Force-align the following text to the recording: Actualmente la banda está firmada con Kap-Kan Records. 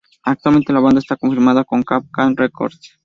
Actualmente 0.23 0.73
la 0.73 0.79
banda 0.79 0.97
está 0.97 1.15
firmada 1.15 1.63
con 1.63 1.83
Kap-Kan 1.83 2.35
Records. 2.35 2.97